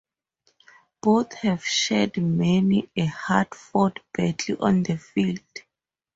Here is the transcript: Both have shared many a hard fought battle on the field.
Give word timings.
Both 1.03 1.33
have 1.35 1.63
shared 1.63 2.17
many 2.17 2.89
a 2.95 3.05
hard 3.05 3.53
fought 3.53 3.99
battle 4.17 4.57
on 4.65 4.81
the 4.81 4.97
field. 4.97 5.37